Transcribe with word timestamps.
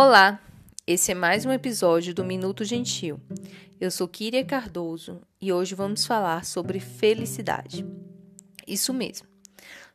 Olá, 0.00 0.40
esse 0.86 1.10
é 1.10 1.14
mais 1.16 1.44
um 1.44 1.50
episódio 1.50 2.14
do 2.14 2.24
Minuto 2.24 2.64
Gentil. 2.64 3.20
Eu 3.80 3.90
sou 3.90 4.06
Kíria 4.06 4.44
Cardoso 4.44 5.20
e 5.40 5.52
hoje 5.52 5.74
vamos 5.74 6.06
falar 6.06 6.44
sobre 6.44 6.78
felicidade. 6.78 7.84
Isso 8.64 8.94
mesmo, 8.94 9.26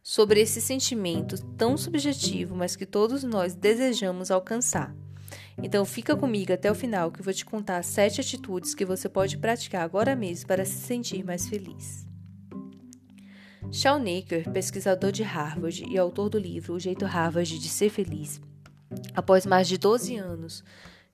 sobre 0.02 0.42
esse 0.42 0.60
sentimento 0.60 1.42
tão 1.56 1.78
subjetivo, 1.78 2.54
mas 2.54 2.76
que 2.76 2.86
todos 2.86 3.24
nós 3.24 3.56
desejamos 3.56 4.30
alcançar. 4.30 4.94
Então 5.58 5.86
fica 5.86 6.18
comigo 6.18 6.52
até 6.52 6.70
o 6.70 6.76
final 6.76 7.10
que 7.10 7.22
eu 7.22 7.24
vou 7.24 7.34
te 7.34 7.46
contar 7.46 7.82
sete 7.82 8.20
atitudes 8.20 8.76
que 8.76 8.84
você 8.84 9.08
pode 9.08 9.38
praticar 9.38 9.84
agora 9.84 10.18
mesmo 10.18 10.48
para 10.48 10.66
se 10.66 10.82
sentir 10.82 11.24
mais 11.24 11.48
feliz. 11.48 12.06
Shawn 13.72 14.00
Naker, 14.00 14.52
pesquisador 14.52 15.14
de 15.14 15.24
Harvard 15.24 15.86
e 15.90 15.98
autor 15.98 16.28
do 16.28 16.38
livro 16.38 16.74
O 16.74 16.80
Jeito 16.80 17.06
Harvard 17.06 17.58
de 17.58 17.70
Ser 17.70 17.90
Feliz, 17.90 18.42
Após 19.16 19.46
mais 19.46 19.68
de 19.68 19.78
12 19.78 20.16
anos 20.16 20.64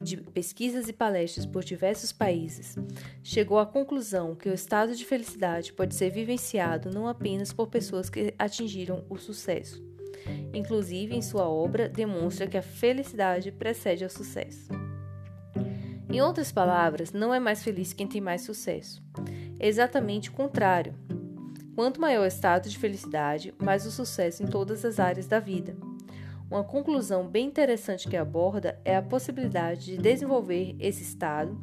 de 0.02 0.16
pesquisas 0.16 0.88
e 0.88 0.94
palestras 0.94 1.46
por 1.46 1.62
diversos 1.62 2.14
países, 2.14 2.78
chegou 3.22 3.60
à 3.60 3.66
conclusão 3.66 4.34
que 4.34 4.48
o 4.48 4.54
estado 4.54 4.96
de 4.96 5.04
felicidade 5.04 5.74
pode 5.74 5.94
ser 5.94 6.10
vivenciado 6.10 6.90
não 6.90 7.06
apenas 7.06 7.52
por 7.52 7.68
pessoas 7.68 8.10
que 8.10 8.34
atingiram 8.40 9.04
o 9.10 9.18
sucesso. 9.18 9.84
Inclusive, 10.54 11.16
em 11.16 11.22
sua 11.22 11.50
obra, 11.50 11.90
demonstra 11.90 12.48
que 12.48 12.58
a 12.58 12.62
felicidade 12.62 13.52
precede 13.52 14.06
ao 14.06 14.10
sucesso. 14.10 14.70
Em 16.10 16.22
outras 16.22 16.52
palavras, 16.52 17.12
não 17.12 17.34
é 17.34 17.40
mais 17.40 17.62
feliz 17.62 17.92
quem 17.92 18.08
tem 18.08 18.22
mais 18.22 18.42
sucesso. 18.42 19.04
É 19.60 19.68
exatamente 19.68 20.30
o 20.30 20.34
contrário. 20.34 20.96
Quanto 21.76 22.00
maior 22.00 22.24
o 22.24 22.28
estado 22.28 22.70
de 22.70 22.78
felicidade, 22.78 23.54
mais 23.62 23.86
o 23.86 23.92
sucesso 23.92 24.44
em 24.44 24.48
todas 24.48 24.84
as 24.86 25.00
áreas 25.00 25.28
da 25.28 25.40
vida. 25.40 25.89
Uma 26.50 26.64
conclusão 26.64 27.28
bem 27.28 27.46
interessante 27.46 28.08
que 28.08 28.18
aborda 28.18 28.80
é 28.84 28.96
a 28.96 29.04
possibilidade 29.04 29.86
de 29.86 29.98
desenvolver 29.98 30.76
esse 30.80 31.04
estado, 31.04 31.56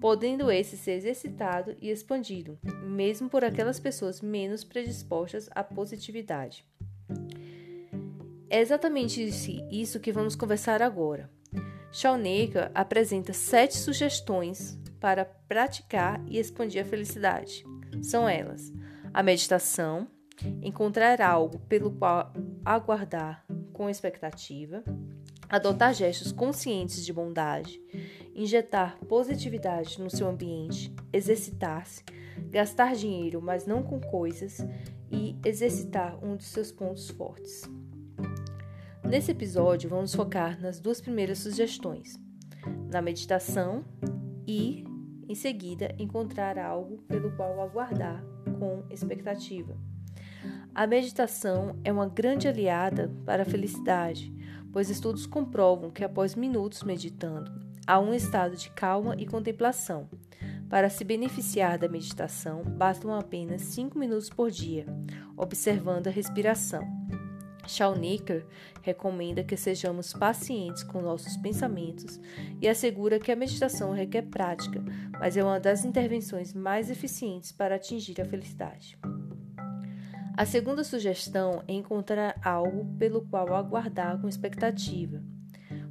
podendo 0.00 0.50
esse 0.50 0.76
ser 0.76 0.92
exercitado 0.92 1.76
e 1.80 1.90
expandido, 1.90 2.58
mesmo 2.82 3.30
por 3.30 3.44
aquelas 3.44 3.78
pessoas 3.78 4.20
menos 4.20 4.64
predispostas 4.64 5.48
à 5.54 5.62
positividade. 5.62 6.66
É 8.50 8.60
exatamente 8.60 9.22
isso 9.70 10.00
que 10.00 10.12
vamos 10.12 10.34
conversar 10.34 10.82
agora. 10.82 11.30
Shawneka 11.92 12.72
apresenta 12.74 13.32
sete 13.32 13.76
sugestões 13.76 14.76
para 14.98 15.24
praticar 15.24 16.20
e 16.26 16.38
expandir 16.38 16.82
a 16.82 16.84
felicidade. 16.84 17.64
São 18.02 18.28
elas: 18.28 18.72
a 19.14 19.22
meditação, 19.22 20.08
encontrar 20.60 21.20
algo 21.20 21.60
pelo 21.60 21.92
qual 21.92 22.32
aguardar 22.64 23.41
com 23.82 23.90
expectativa, 23.90 24.84
adotar 25.48 25.92
gestos 25.92 26.30
conscientes 26.30 27.04
de 27.04 27.12
bondade, 27.12 27.82
injetar 28.32 28.96
positividade 29.08 30.00
no 30.00 30.08
seu 30.08 30.28
ambiente, 30.28 30.94
exercitar-se, 31.12 32.04
gastar 32.48 32.94
dinheiro, 32.94 33.42
mas 33.42 33.66
não 33.66 33.82
com 33.82 34.00
coisas, 34.00 34.58
e 35.10 35.36
exercitar 35.44 36.24
um 36.24 36.36
dos 36.36 36.46
seus 36.46 36.70
pontos 36.70 37.10
fortes. 37.10 37.62
Nesse 39.02 39.32
episódio, 39.32 39.90
vamos 39.90 40.14
focar 40.14 40.60
nas 40.60 40.78
duas 40.78 41.00
primeiras 41.00 41.40
sugestões: 41.40 42.16
na 42.88 43.02
meditação 43.02 43.84
e, 44.46 44.84
em 45.28 45.34
seguida, 45.34 45.92
encontrar 45.98 46.56
algo 46.56 46.98
pelo 47.08 47.32
qual 47.32 47.60
aguardar 47.60 48.24
com 48.60 48.84
expectativa. 48.90 49.76
A 50.74 50.86
meditação 50.86 51.76
é 51.84 51.92
uma 51.92 52.08
grande 52.08 52.48
aliada 52.48 53.14
para 53.26 53.42
a 53.42 53.46
felicidade, 53.46 54.32
pois 54.72 54.88
estudos 54.88 55.26
comprovam 55.26 55.90
que 55.90 56.02
após 56.02 56.34
minutos 56.34 56.82
meditando, 56.82 57.52
há 57.86 58.00
um 58.00 58.14
estado 58.14 58.56
de 58.56 58.70
calma 58.70 59.14
e 59.18 59.26
contemplação. 59.26 60.08
Para 60.70 60.88
se 60.88 61.04
beneficiar 61.04 61.78
da 61.78 61.90
meditação, 61.90 62.62
bastam 62.62 63.14
apenas 63.14 63.60
5 63.60 63.98
minutos 63.98 64.30
por 64.30 64.50
dia, 64.50 64.86
observando 65.36 66.06
a 66.06 66.10
respiração. 66.10 66.82
Shawnnecker 67.66 68.46
recomenda 68.80 69.44
que 69.44 69.58
sejamos 69.58 70.14
pacientes 70.14 70.82
com 70.82 71.02
nossos 71.02 71.36
pensamentos 71.36 72.18
e 72.62 72.66
assegura 72.66 73.18
que 73.18 73.30
a 73.30 73.36
meditação 73.36 73.92
requer 73.92 74.22
prática, 74.22 74.82
mas 75.20 75.36
é 75.36 75.44
uma 75.44 75.60
das 75.60 75.84
intervenções 75.84 76.54
mais 76.54 76.90
eficientes 76.90 77.52
para 77.52 77.74
atingir 77.74 78.18
a 78.22 78.24
felicidade. 78.24 78.98
A 80.34 80.46
segunda 80.46 80.82
sugestão 80.82 81.62
é 81.68 81.74
encontrar 81.74 82.40
algo 82.42 82.86
pelo 82.98 83.20
qual 83.26 83.54
aguardar 83.54 84.18
com 84.18 84.26
expectativa. 84.26 85.22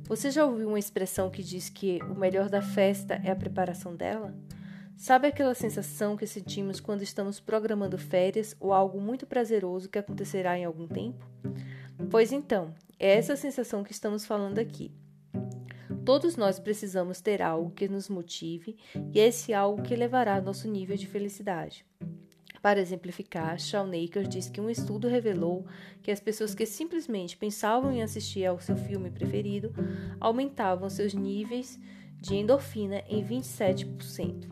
Você 0.03 0.31
já 0.31 0.43
ouviu 0.43 0.67
uma 0.67 0.79
expressão 0.79 1.29
que 1.29 1.43
diz 1.43 1.69
que 1.69 1.99
o 2.03 2.15
melhor 2.15 2.49
da 2.49 2.61
festa 2.61 3.21
é 3.23 3.29
a 3.29 3.35
preparação 3.35 3.95
dela? 3.95 4.35
Sabe 4.97 5.27
aquela 5.27 5.53
sensação 5.53 6.17
que 6.17 6.25
sentimos 6.25 6.79
quando 6.79 7.03
estamos 7.03 7.39
programando 7.39 7.99
férias 7.99 8.55
ou 8.59 8.73
algo 8.73 8.99
muito 8.99 9.27
prazeroso 9.27 9.89
que 9.89 9.99
acontecerá 9.99 10.57
em 10.57 10.65
algum 10.65 10.87
tempo? 10.87 11.23
Pois 12.09 12.31
então, 12.31 12.73
é 12.99 13.15
essa 13.15 13.35
sensação 13.35 13.83
que 13.83 13.91
estamos 13.91 14.25
falando 14.25 14.57
aqui. 14.57 14.91
Todos 16.03 16.35
nós 16.35 16.59
precisamos 16.59 17.21
ter 17.21 17.43
algo 17.43 17.69
que 17.69 17.87
nos 17.87 18.09
motive 18.09 18.75
e 19.13 19.19
é 19.19 19.27
esse 19.27 19.53
algo 19.53 19.83
que 19.83 19.95
levará 19.95 20.41
nosso 20.41 20.67
nível 20.67 20.97
de 20.97 21.05
felicidade. 21.05 21.85
Para 22.61 22.79
exemplificar, 22.79 23.59
Shawnnaker 23.59 24.27
diz 24.27 24.47
que 24.47 24.61
um 24.61 24.69
estudo 24.69 25.07
revelou 25.07 25.65
que 26.03 26.11
as 26.11 26.19
pessoas 26.19 26.53
que 26.53 26.65
simplesmente 26.65 27.35
pensavam 27.35 27.91
em 27.91 28.03
assistir 28.03 28.45
ao 28.45 28.59
seu 28.59 28.75
filme 28.75 29.09
preferido 29.09 29.73
aumentavam 30.19 30.87
seus 30.87 31.13
níveis 31.13 31.79
de 32.19 32.35
endorfina 32.35 33.03
em 33.07 33.25
27%. 33.25 34.47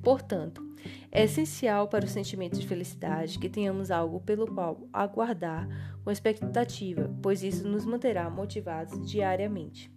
Portanto, 0.00 0.62
é 1.10 1.24
essencial 1.24 1.88
para 1.88 2.04
o 2.04 2.08
sentimento 2.08 2.58
de 2.58 2.66
felicidade 2.66 3.38
que 3.38 3.48
tenhamos 3.48 3.90
algo 3.90 4.20
pelo 4.20 4.46
qual 4.46 4.88
aguardar 4.92 5.68
com 6.04 6.10
expectativa, 6.10 7.12
pois 7.20 7.42
isso 7.42 7.66
nos 7.66 7.84
manterá 7.84 8.30
motivados 8.30 9.04
diariamente. 9.08 9.92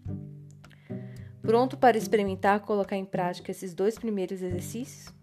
Pronto 1.42 1.78
para 1.78 1.98
experimentar 1.98 2.62
colocar 2.62 2.96
em 2.96 3.06
prática 3.06 3.52
esses 3.52 3.76
dois 3.76 4.00
primeiros 4.00 4.42
exercícios? 4.42 5.14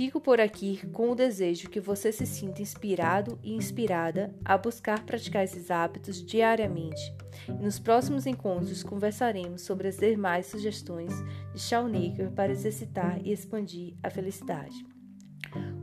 Fico 0.00 0.18
por 0.18 0.40
aqui 0.40 0.80
com 0.94 1.10
o 1.10 1.14
desejo 1.14 1.68
que 1.68 1.78
você 1.78 2.10
se 2.10 2.24
sinta 2.24 2.62
inspirado 2.62 3.38
e 3.42 3.52
inspirada 3.52 4.34
a 4.42 4.56
buscar 4.56 5.04
praticar 5.04 5.44
esses 5.44 5.70
hábitos 5.70 6.24
diariamente. 6.24 7.14
E 7.46 7.62
nos 7.62 7.78
próximos 7.78 8.24
encontros 8.24 8.82
conversaremos 8.82 9.60
sobre 9.60 9.88
as 9.88 9.98
demais 9.98 10.46
sugestões 10.46 11.12
de 11.52 11.60
Shawnneker 11.60 12.30
para 12.30 12.50
exercitar 12.50 13.20
e 13.22 13.30
expandir 13.30 13.94
a 14.02 14.08
felicidade. 14.08 14.86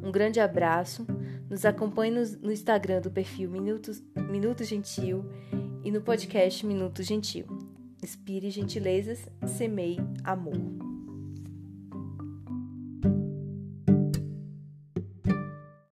Um 0.01 0.11
grande 0.11 0.39
abraço. 0.39 1.05
Nos 1.47 1.63
acompanhe 1.63 2.11
no, 2.41 2.51
Instagram 2.51 3.01
do 3.01 3.11
perfil 3.11 3.51
Minutos, 3.51 4.01
Minuto 4.31 4.63
Gentil 4.63 5.25
e 5.83 5.91
no 5.91 6.01
podcast 6.01 6.65
Minuto 6.65 7.03
Gentil. 7.03 7.45
Inspire 8.01 8.49
gentilezas, 8.49 9.27
semeie 9.45 9.99
amor. 10.23 10.86